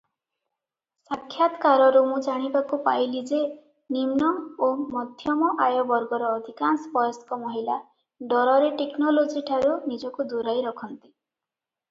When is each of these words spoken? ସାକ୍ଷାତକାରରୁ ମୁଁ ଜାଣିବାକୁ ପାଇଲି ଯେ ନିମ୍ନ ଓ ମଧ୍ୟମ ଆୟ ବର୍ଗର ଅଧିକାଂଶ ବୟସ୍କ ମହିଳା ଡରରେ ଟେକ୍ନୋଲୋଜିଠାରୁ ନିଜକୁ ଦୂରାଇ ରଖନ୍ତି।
ସାକ୍ଷାତକାରରୁ 1.07 1.99
ମୁଁ 2.11 2.15
ଜାଣିବାକୁ 2.27 2.77
ପାଇଲି 2.87 3.19
ଯେ 3.31 3.41
ନିମ୍ନ 3.97 4.31
ଓ 4.67 4.69
ମଧ୍ୟମ 4.95 5.49
ଆୟ 5.67 5.77
ବର୍ଗର 5.91 6.31
ଅଧିକାଂଶ 6.39 6.89
ବୟସ୍କ 6.97 7.39
ମହିଳା 7.43 7.75
ଡରରେ 8.33 8.71
ଟେକ୍ନୋଲୋଜିଠାରୁ 8.81 9.77
ନିଜକୁ 9.93 10.25
ଦୂରାଇ 10.33 10.65
ରଖନ୍ତି। 10.71 11.07